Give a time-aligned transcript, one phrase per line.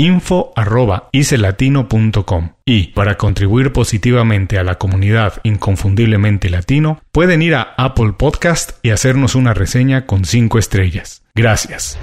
[0.00, 8.78] info.icelatino.com y para contribuir positivamente a la comunidad inconfundiblemente latino pueden ir a Apple Podcast
[8.82, 11.22] y hacernos una reseña con 5 estrellas.
[11.34, 11.98] Gracias.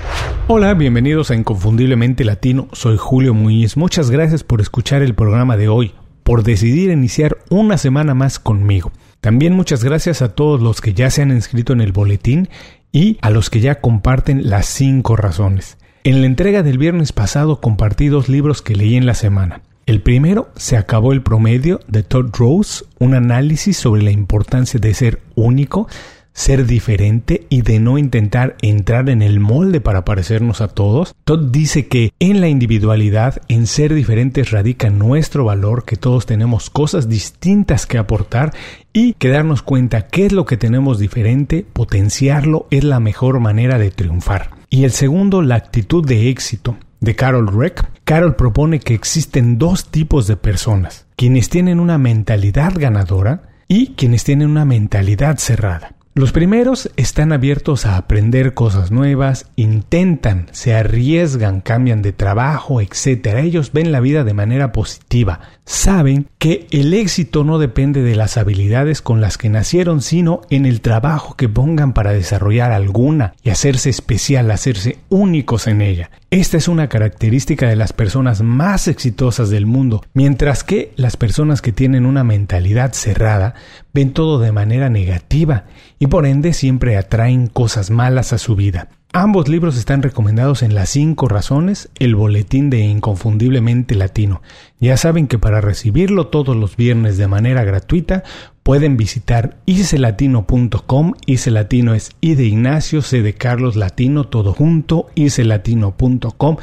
[0.47, 2.67] Hola, bienvenidos a Inconfundiblemente Latino.
[2.71, 3.77] Soy Julio Muñiz.
[3.77, 8.91] Muchas gracias por escuchar el programa de hoy, por decidir iniciar una semana más conmigo.
[9.21, 12.47] También muchas gracias a todos los que ya se han inscrito en el boletín
[12.91, 15.79] y a los que ya comparten las 5 razones.
[16.07, 19.59] En la entrega del viernes pasado compartí dos libros que leí en la semana.
[19.85, 24.93] El primero, Se acabó el promedio, de Todd Rose, un análisis sobre la importancia de
[24.93, 25.89] ser único,
[26.37, 31.15] ser diferente y de no intentar entrar en el molde para parecernos a todos.
[31.23, 36.69] Todd dice que en la individualidad, en ser diferentes radica nuestro valor, que todos tenemos
[36.69, 38.53] cosas distintas que aportar
[38.93, 43.79] y que darnos cuenta qué es lo que tenemos diferente, potenciarlo es la mejor manera
[43.79, 44.51] de triunfar.
[44.69, 47.83] Y el segundo, la actitud de éxito, de Carol Reck.
[48.03, 54.23] Carol propone que existen dos tipos de personas, quienes tienen una mentalidad ganadora y quienes
[54.23, 55.96] tienen una mentalidad cerrada.
[56.17, 63.35] Los primeros están abiertos a aprender cosas nuevas, intentan, se arriesgan, cambian de trabajo, etc.
[63.37, 65.41] Ellos ven la vida de manera positiva.
[65.63, 70.65] Saben que el éxito no depende de las habilidades con las que nacieron, sino en
[70.65, 76.09] el trabajo que pongan para desarrollar alguna y hacerse especial, hacerse únicos en ella.
[76.29, 81.61] Esta es una característica de las personas más exitosas del mundo, mientras que las personas
[81.61, 83.53] que tienen una mentalidad cerrada
[83.93, 85.63] ven todo de manera negativa
[85.99, 88.89] y por ende siempre atraen cosas malas a su vida.
[89.13, 94.41] Ambos libros están recomendados en las 5 razones, el boletín de Inconfundiblemente Latino.
[94.79, 98.23] Ya saben que para recibirlo todos los viernes de manera gratuita
[98.63, 101.13] pueden visitar icelatino.com.
[101.25, 106.57] Icelatino es I de Ignacio, C de Carlos Latino, todo junto, icelatino.com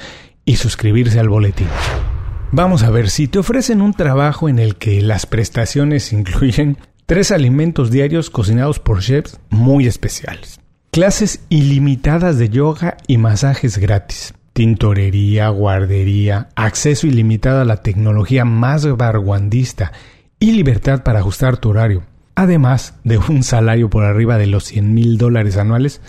[0.44, 1.69] y suscribirse al boletín.
[2.53, 6.76] Vamos a ver, si te ofrecen un trabajo en el que las prestaciones incluyen
[7.06, 10.61] tres alimentos diarios cocinados por chefs muy especiales
[10.94, 14.32] Clases ilimitadas de yoga y masajes gratis.
[14.53, 19.91] Tintorería, guardería, acceso ilimitado a la tecnología más barguandista
[20.38, 22.05] y libertad para ajustar tu horario.
[22.37, 26.00] Además de un salario por arriba de los 100 mil dólares anuales.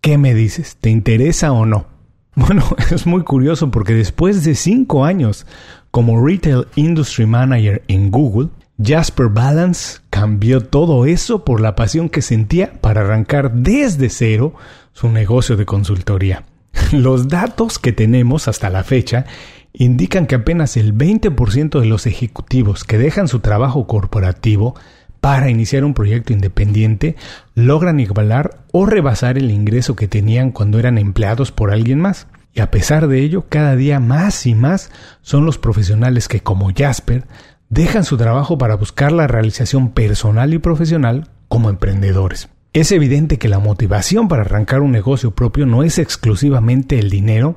[0.00, 0.76] ¿Qué me dices?
[0.80, 1.86] ¿Te interesa o no?
[2.36, 2.62] Bueno,
[2.92, 5.44] es muy curioso porque después de cinco años
[5.90, 8.50] como Retail Industry Manager en Google,
[8.82, 14.54] Jasper Balance cambió todo eso por la pasión que sentía para arrancar desde cero
[14.92, 16.44] su negocio de consultoría.
[16.92, 19.26] Los datos que tenemos hasta la fecha
[19.72, 24.74] indican que apenas el 20% de los ejecutivos que dejan su trabajo corporativo
[25.20, 27.16] para iniciar un proyecto independiente
[27.54, 32.26] logran igualar o rebasar el ingreso que tenían cuando eran empleados por alguien más.
[32.52, 34.90] Y a pesar de ello, cada día más y más
[35.22, 37.24] son los profesionales que, como Jasper,
[37.70, 42.48] dejan su trabajo para buscar la realización personal y profesional como emprendedores.
[42.72, 47.56] Es evidente que la motivación para arrancar un negocio propio no es exclusivamente el dinero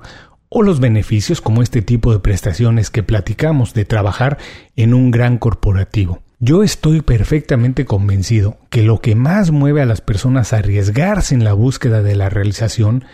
[0.50, 4.38] o los beneficios como este tipo de prestaciones que platicamos de trabajar
[4.76, 6.22] en un gran corporativo.
[6.40, 11.44] Yo estoy perfectamente convencido que lo que más mueve a las personas a arriesgarse en
[11.44, 13.06] la búsqueda de la realización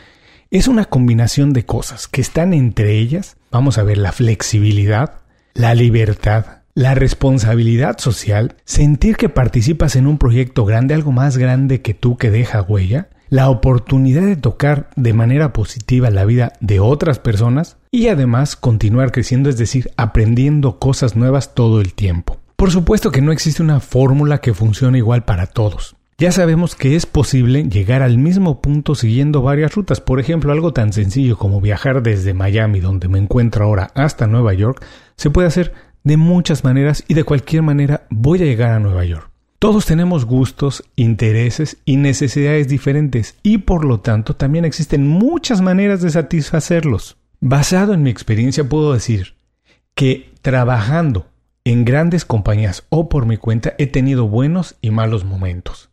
[0.52, 5.22] es una combinación de cosas que están entre ellas, vamos a ver, la flexibilidad,
[5.54, 11.82] la libertad, la responsabilidad social, sentir que participas en un proyecto grande, algo más grande
[11.82, 16.80] que tú que deja huella, la oportunidad de tocar de manera positiva la vida de
[16.80, 22.38] otras personas y además continuar creciendo, es decir, aprendiendo cosas nuevas todo el tiempo.
[22.56, 25.98] Por supuesto que no existe una fórmula que funcione igual para todos.
[26.18, 30.02] Ya sabemos que es posible llegar al mismo punto siguiendo varias rutas.
[30.02, 34.54] Por ejemplo, algo tan sencillo como viajar desde Miami, donde me encuentro ahora, hasta Nueva
[34.54, 34.86] York,
[35.16, 35.74] se puede hacer
[36.04, 39.30] de muchas maneras y de cualquier manera voy a llegar a Nueva York.
[39.60, 46.02] Todos tenemos gustos, intereses y necesidades diferentes y por lo tanto también existen muchas maneras
[46.02, 47.18] de satisfacerlos.
[47.42, 49.36] Basado en mi experiencia puedo decir
[49.96, 51.28] que trabajando
[51.66, 55.90] en grandes compañías o por mi cuenta he tenido buenos y malos momentos.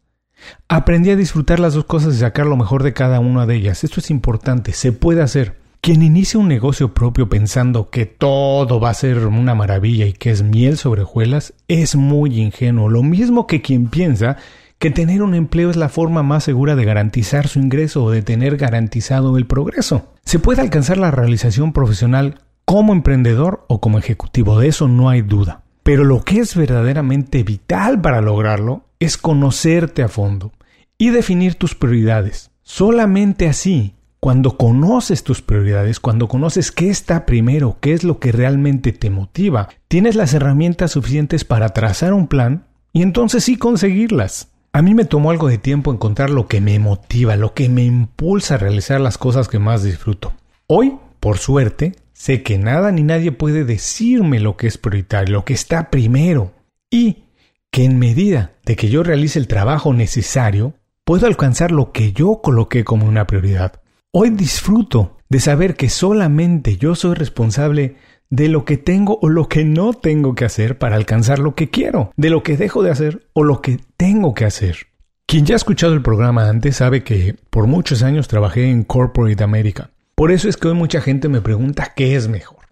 [0.69, 3.85] Aprendí a disfrutar las dos cosas y sacar lo mejor de cada una de ellas.
[3.85, 5.56] Esto es importante, se puede hacer.
[5.87, 10.33] Quien inicia un negocio propio pensando que todo va a ser una maravilla y que
[10.33, 12.88] es miel sobre hojuelas es muy ingenuo.
[12.88, 14.37] Lo mismo que quien piensa
[14.81, 18.23] que tener un empleo es la forma más segura de garantizar su ingreso o de
[18.23, 20.12] tener garantizado el progreso.
[20.25, 25.23] Se puede alcanzar la realización profesional como emprendedor o como ejecutivo, de eso no hay
[25.23, 25.62] duda.
[25.85, 30.50] Pero lo que es verdaderamente vital para lograrlo es conocerte a fondo
[30.99, 32.50] y definir tus prioridades.
[32.65, 33.94] Solamente así,
[34.26, 39.08] cuando conoces tus prioridades, cuando conoces qué está primero, qué es lo que realmente te
[39.08, 44.49] motiva, tienes las herramientas suficientes para trazar un plan y entonces sí conseguirlas.
[44.73, 47.84] A mí me tomó algo de tiempo encontrar lo que me motiva, lo que me
[47.84, 50.32] impulsa a realizar las cosas que más disfruto.
[50.67, 55.44] Hoy, por suerte, sé que nada ni nadie puede decirme lo que es prioritario, lo
[55.44, 56.50] que está primero.
[56.90, 57.26] Y
[57.70, 60.75] que en medida de que yo realice el trabajo necesario,
[61.05, 63.82] puedo alcanzar lo que yo coloqué como una prioridad.
[64.19, 67.97] Hoy disfruto de saber que solamente yo soy responsable
[68.31, 71.69] de lo que tengo o lo que no tengo que hacer para alcanzar lo que
[71.69, 74.87] quiero, de lo que dejo de hacer o lo que tengo que hacer.
[75.27, 79.45] Quien ya ha escuchado el programa antes sabe que por muchos años trabajé en Corporate
[79.45, 79.91] America.
[80.15, 82.69] Por eso es que hoy mucha gente me pregunta qué es mejor.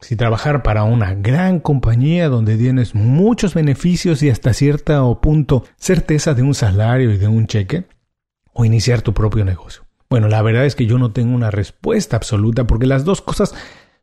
[0.00, 6.32] Si trabajar para una gran compañía donde tienes muchos beneficios y hasta cierto punto certeza
[6.32, 7.84] de un salario y de un cheque,
[8.54, 9.85] o iniciar tu propio negocio.
[10.08, 13.54] Bueno, la verdad es que yo no tengo una respuesta absoluta porque las dos cosas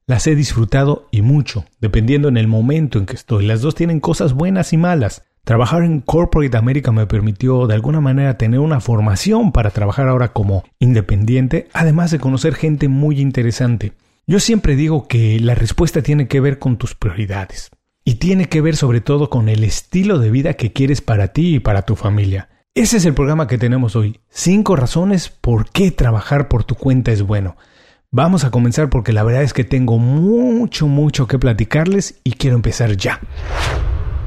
[0.05, 3.45] las he disfrutado y mucho, dependiendo en el momento en que estoy.
[3.45, 5.23] Las dos tienen cosas buenas y malas.
[5.45, 10.33] Trabajar en Corporate America me permitió de alguna manera tener una formación para trabajar ahora
[10.33, 13.94] como independiente, además de conocer gente muy interesante.
[14.25, 17.71] Yo siempre digo que la respuesta tiene que ver con tus prioridades
[18.05, 21.55] y tiene que ver sobre todo con el estilo de vida que quieres para ti
[21.55, 22.50] y para tu familia.
[22.75, 24.20] Ese es el programa que tenemos hoy.
[24.31, 27.56] Cinco razones por qué trabajar por tu cuenta es bueno.
[28.10, 32.56] Vamos a comenzar porque la verdad es que tengo mucho, mucho que platicarles y quiero
[32.56, 33.20] empezar ya.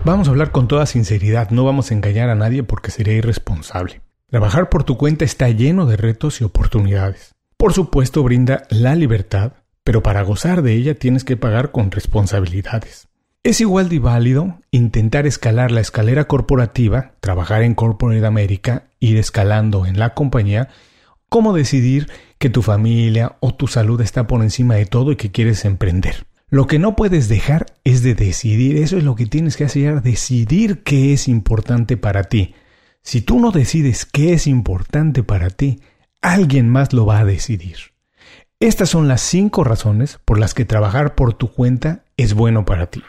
[0.04, 4.00] Vamos a hablar con toda sinceridad, no vamos a engañar a nadie porque sería irresponsable.
[4.30, 7.34] Trabajar por tu cuenta está lleno de retos y oportunidades.
[7.56, 13.08] Por supuesto brinda la libertad, pero para gozar de ella tienes que pagar con responsabilidades.
[13.46, 19.86] Es igual de válido intentar escalar la escalera corporativa, trabajar en Corporate America, ir escalando
[19.86, 20.68] en la compañía,
[21.28, 25.30] como decidir que tu familia o tu salud está por encima de todo y que
[25.30, 26.26] quieres emprender.
[26.48, 30.02] Lo que no puedes dejar es de decidir, eso es lo que tienes que hacer,
[30.02, 32.56] decidir qué es importante para ti.
[33.02, 35.78] Si tú no decides qué es importante para ti,
[36.20, 37.76] alguien más lo va a decidir.
[38.58, 42.86] Estas son las cinco razones por las que trabajar por tu cuenta es bueno para
[42.86, 43.02] ti.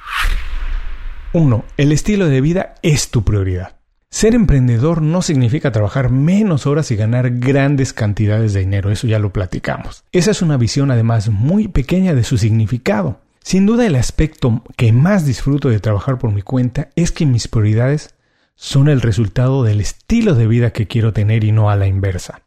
[1.31, 1.63] 1.
[1.77, 3.77] El estilo de vida es tu prioridad.
[4.09, 9.19] Ser emprendedor no significa trabajar menos horas y ganar grandes cantidades de dinero, eso ya
[9.19, 10.03] lo platicamos.
[10.11, 13.21] Esa es una visión además muy pequeña de su significado.
[13.41, 17.47] Sin duda el aspecto que más disfruto de trabajar por mi cuenta es que mis
[17.47, 18.15] prioridades
[18.55, 22.41] son el resultado del estilo de vida que quiero tener y no a la inversa.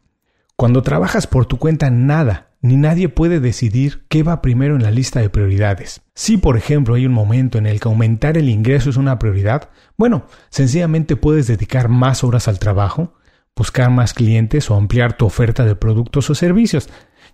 [0.61, 4.91] Cuando trabajas por tu cuenta nada ni nadie puede decidir qué va primero en la
[4.91, 6.01] lista de prioridades.
[6.13, 9.69] Si, por ejemplo, hay un momento en el que aumentar el ingreso es una prioridad,
[9.97, 13.15] bueno, sencillamente puedes dedicar más horas al trabajo,
[13.55, 16.89] buscar más clientes o ampliar tu oferta de productos o servicios.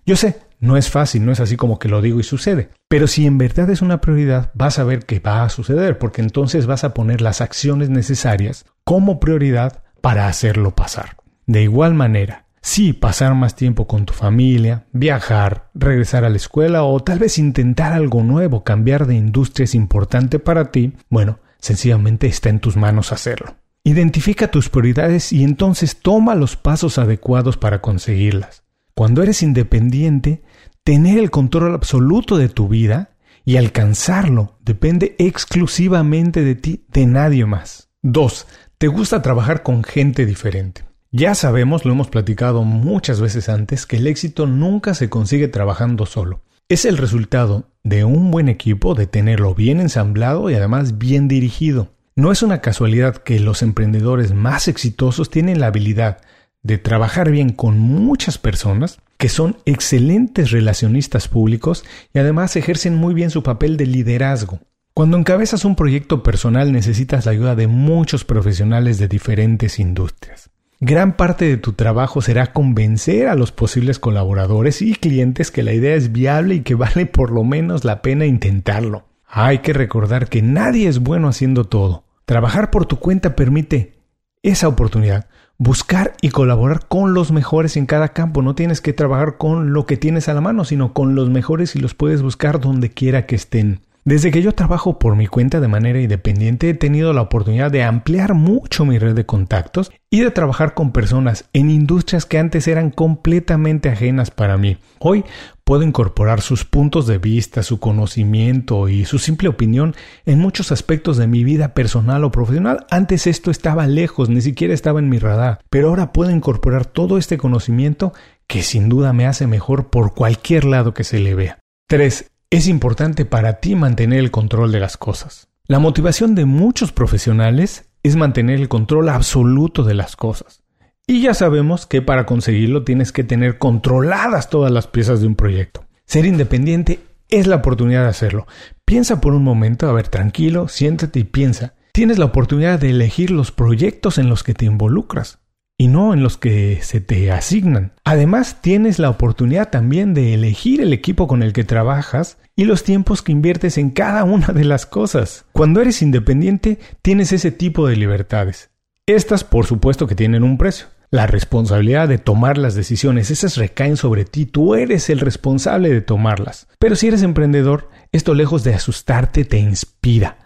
[0.06, 2.70] Yo sé, no es fácil, no es así como que lo digo y sucede.
[2.88, 6.22] Pero si en verdad es una prioridad, vas a ver que va a suceder, porque
[6.22, 11.18] entonces vas a poner las acciones necesarias como prioridad para hacerlo pasar.
[11.44, 16.82] De igual manera, Sí, pasar más tiempo con tu familia, viajar, regresar a la escuela
[16.82, 22.26] o tal vez intentar algo nuevo, cambiar de industria es importante para ti, bueno, sencillamente
[22.26, 23.56] está en tus manos hacerlo.
[23.84, 28.64] Identifica tus prioridades y entonces toma los pasos adecuados para conseguirlas.
[28.94, 30.42] Cuando eres independiente,
[30.82, 33.10] tener el control absoluto de tu vida
[33.44, 37.88] y alcanzarlo depende exclusivamente de ti, de nadie más.
[38.02, 38.46] 2.
[38.76, 40.87] Te gusta trabajar con gente diferente.
[41.10, 46.04] Ya sabemos, lo hemos platicado muchas veces antes, que el éxito nunca se consigue trabajando
[46.04, 46.42] solo.
[46.68, 51.94] Es el resultado de un buen equipo, de tenerlo bien ensamblado y además bien dirigido.
[52.14, 56.18] No es una casualidad que los emprendedores más exitosos tienen la habilidad
[56.62, 63.14] de trabajar bien con muchas personas que son excelentes relacionistas públicos y además ejercen muy
[63.14, 64.60] bien su papel de liderazgo.
[64.92, 70.50] Cuando encabezas un proyecto personal necesitas la ayuda de muchos profesionales de diferentes industrias.
[70.80, 75.72] Gran parte de tu trabajo será convencer a los posibles colaboradores y clientes que la
[75.72, 79.08] idea es viable y que vale por lo menos la pena intentarlo.
[79.26, 82.04] Hay que recordar que nadie es bueno haciendo todo.
[82.26, 83.98] Trabajar por tu cuenta permite
[84.44, 88.40] esa oportunidad, buscar y colaborar con los mejores en cada campo.
[88.40, 91.74] No tienes que trabajar con lo que tienes a la mano, sino con los mejores
[91.74, 93.80] y los puedes buscar donde quiera que estén.
[94.08, 97.82] Desde que yo trabajo por mi cuenta de manera independiente he tenido la oportunidad de
[97.82, 102.68] ampliar mucho mi red de contactos y de trabajar con personas en industrias que antes
[102.68, 104.78] eran completamente ajenas para mí.
[104.98, 105.26] Hoy
[105.62, 111.18] puedo incorporar sus puntos de vista, su conocimiento y su simple opinión en muchos aspectos
[111.18, 112.86] de mi vida personal o profesional.
[112.90, 117.18] Antes esto estaba lejos, ni siquiera estaba en mi radar, pero ahora puedo incorporar todo
[117.18, 118.14] este conocimiento
[118.46, 121.58] que sin duda me hace mejor por cualquier lado que se le vea.
[121.88, 122.30] 3.
[122.50, 125.48] Es importante para ti mantener el control de las cosas.
[125.66, 130.62] La motivación de muchos profesionales es mantener el control absoluto de las cosas.
[131.06, 135.34] Y ya sabemos que para conseguirlo tienes que tener controladas todas las piezas de un
[135.34, 135.84] proyecto.
[136.06, 138.46] Ser independiente es la oportunidad de hacerlo.
[138.86, 141.74] Piensa por un momento, a ver, tranquilo, siéntate y piensa.
[141.92, 145.38] Tienes la oportunidad de elegir los proyectos en los que te involucras
[145.80, 147.92] y no en los que se te asignan.
[148.04, 152.82] Además, tienes la oportunidad también de elegir el equipo con el que trabajas y los
[152.82, 155.46] tiempos que inviertes en cada una de las cosas.
[155.52, 158.70] Cuando eres independiente, tienes ese tipo de libertades.
[159.06, 160.88] Estas, por supuesto, que tienen un precio.
[161.10, 166.02] La responsabilidad de tomar las decisiones, esas recaen sobre ti, tú eres el responsable de
[166.02, 166.66] tomarlas.
[166.78, 170.38] Pero si eres emprendedor, esto lejos de asustarte te inspira.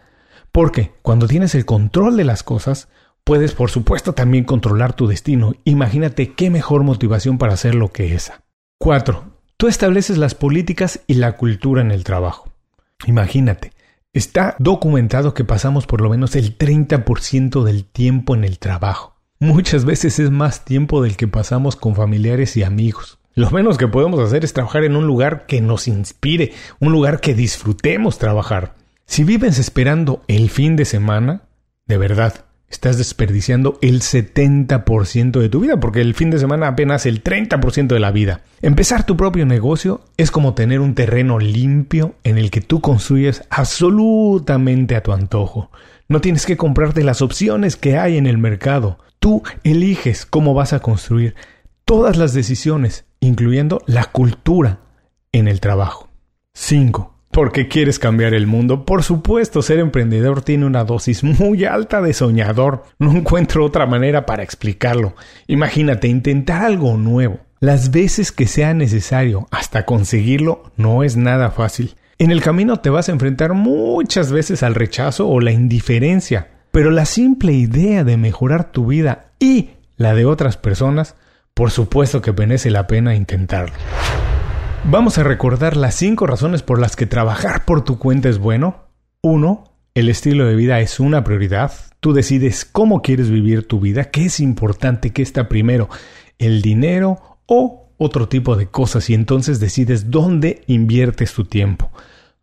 [0.52, 2.88] Porque cuando tienes el control de las cosas,
[3.24, 5.54] Puedes, por supuesto, también controlar tu destino.
[5.64, 8.42] Imagínate qué mejor motivación para hacerlo que esa.
[8.78, 9.24] 4.
[9.56, 12.50] Tú estableces las políticas y la cultura en el trabajo.
[13.06, 13.72] Imagínate,
[14.12, 19.14] está documentado que pasamos por lo menos el 30% del tiempo en el trabajo.
[19.38, 23.18] Muchas veces es más tiempo del que pasamos con familiares y amigos.
[23.34, 27.20] Lo menos que podemos hacer es trabajar en un lugar que nos inspire, un lugar
[27.20, 28.74] que disfrutemos trabajar.
[29.06, 31.42] Si vives esperando el fin de semana,
[31.86, 37.06] de verdad, estás desperdiciando el 70% de tu vida, porque el fin de semana apenas
[37.06, 38.40] el 30% de la vida.
[38.60, 43.44] Empezar tu propio negocio es como tener un terreno limpio en el que tú construyes
[43.50, 45.70] absolutamente a tu antojo.
[46.08, 48.98] No tienes que comprarte las opciones que hay en el mercado.
[49.18, 51.34] Tú eliges cómo vas a construir
[51.84, 54.80] todas las decisiones, incluyendo la cultura
[55.32, 56.08] en el trabajo.
[56.54, 57.11] 5.
[57.32, 58.84] ¿Por qué quieres cambiar el mundo?
[58.84, 62.82] Por supuesto, ser emprendedor tiene una dosis muy alta de soñador.
[62.98, 65.14] No encuentro otra manera para explicarlo.
[65.46, 67.40] Imagínate, intentar algo nuevo.
[67.58, 71.94] Las veces que sea necesario hasta conseguirlo no es nada fácil.
[72.18, 76.90] En el camino te vas a enfrentar muchas veces al rechazo o la indiferencia, pero
[76.90, 81.14] la simple idea de mejorar tu vida y la de otras personas,
[81.54, 83.72] por supuesto que merece la pena intentarlo.
[84.84, 88.88] Vamos a recordar las cinco razones por las que trabajar por tu cuenta es bueno.
[89.22, 89.64] 1.
[89.94, 91.72] El estilo de vida es una prioridad.
[92.00, 95.88] Tú decides cómo quieres vivir tu vida, qué es importante, qué está primero,
[96.38, 101.90] el dinero o otro tipo de cosas y entonces decides dónde inviertes tu tiempo.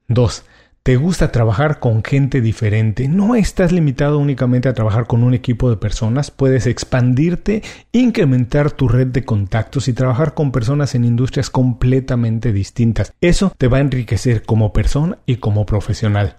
[0.08, 0.46] 2
[0.90, 5.70] te gusta trabajar con gente diferente, no estás limitado únicamente a trabajar con un equipo
[5.70, 11.52] de personas, puedes expandirte, incrementar tu red de contactos y trabajar con personas en industrias
[11.52, 13.14] completamente distintas.
[13.22, 16.38] Eso te va a enriquecer como persona y como profesional.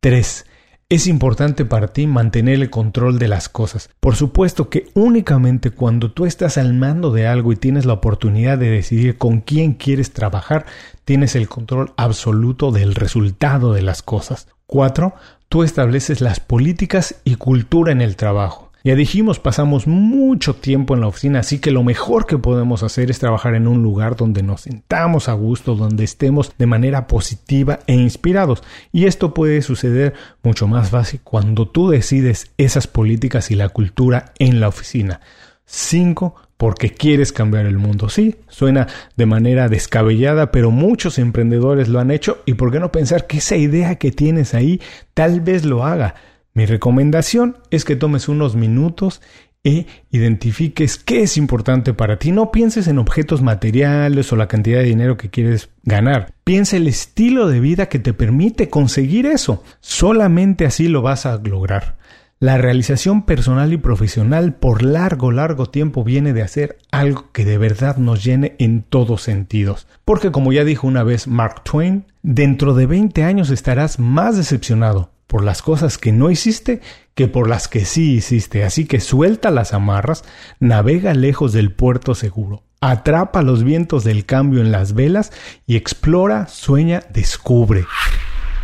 [0.00, 0.46] 3.
[0.92, 3.88] Es importante para ti mantener el control de las cosas.
[3.98, 8.58] Por supuesto que únicamente cuando tú estás al mando de algo y tienes la oportunidad
[8.58, 10.66] de decidir con quién quieres trabajar,
[11.06, 14.48] tienes el control absoluto del resultado de las cosas.
[14.66, 15.14] 4.
[15.48, 18.71] Tú estableces las políticas y cultura en el trabajo.
[18.84, 23.10] Ya dijimos, pasamos mucho tiempo en la oficina, así que lo mejor que podemos hacer
[23.10, 27.78] es trabajar en un lugar donde nos sentamos a gusto, donde estemos de manera positiva
[27.86, 28.62] e inspirados.
[28.90, 34.32] Y esto puede suceder mucho más fácil cuando tú decides esas políticas y la cultura
[34.38, 35.20] en la oficina.
[35.64, 38.08] 5 porque quieres cambiar el mundo.
[38.08, 38.86] Sí, suena
[39.16, 43.38] de manera descabellada, pero muchos emprendedores lo han hecho y por qué no pensar que
[43.38, 44.80] esa idea que tienes ahí
[45.12, 46.14] tal vez lo haga.
[46.54, 49.22] Mi recomendación es que tomes unos minutos
[49.64, 52.32] e identifiques qué es importante para ti.
[52.32, 56.32] No pienses en objetos materiales o la cantidad de dinero que quieres ganar.
[56.44, 59.62] Piensa el estilo de vida que te permite conseguir eso.
[59.80, 61.96] Solamente así lo vas a lograr.
[62.40, 67.56] La realización personal y profesional por largo, largo tiempo viene de hacer algo que de
[67.56, 69.86] verdad nos llene en todos sentidos.
[70.04, 75.12] Porque como ya dijo una vez Mark Twain, dentro de 20 años estarás más decepcionado
[75.32, 76.82] por las cosas que no hiciste
[77.14, 78.64] que por las que sí hiciste.
[78.64, 80.24] Así que suelta las amarras,
[80.60, 85.32] navega lejos del puerto seguro, atrapa los vientos del cambio en las velas
[85.66, 87.86] y explora, sueña, descubre.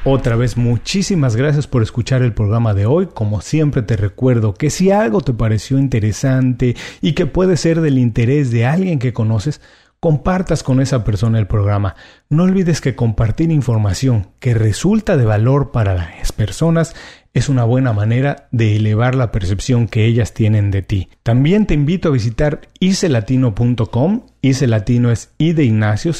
[0.04, 3.06] Otra vez muchísimas gracias por escuchar el programa de hoy.
[3.06, 7.96] Como siempre te recuerdo que si algo te pareció interesante y que puede ser del
[7.96, 9.62] interés de alguien que conoces,
[10.00, 11.97] compartas con esa persona el programa.
[12.28, 16.95] No olvides que compartir información que resulta de valor para las personas
[17.35, 21.08] es una buena manera de elevar la percepción que ellas tienen de ti.
[21.23, 24.23] También te invito a visitar icelatino.com.
[24.40, 26.12] Icelatino es i de Ignacio,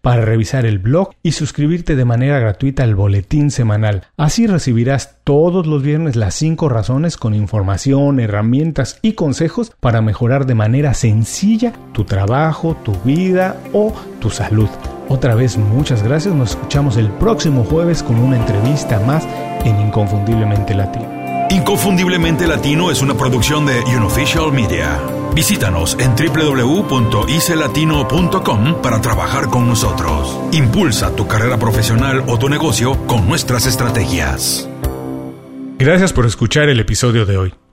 [0.00, 4.04] para revisar el blog y suscribirte de manera gratuita al boletín semanal.
[4.16, 10.46] Así recibirás todos los viernes las 5 razones con información, herramientas y consejos para mejorar
[10.46, 14.68] de manera sencilla tu trabajo, tu vida o tu salud.
[15.08, 19.26] Otra vez muchas gracias, nos escuchamos el próximo jueves con una entrevista más
[19.64, 21.06] en Inconfundiblemente Latino.
[21.50, 25.00] Inconfundiblemente Latino es una producción de Unofficial Media.
[25.34, 30.40] Visítanos en www.icelatino.com para trabajar con nosotros.
[30.52, 34.68] Impulsa tu carrera profesional o tu negocio con nuestras estrategias.
[35.78, 37.54] Gracias por escuchar el episodio de hoy.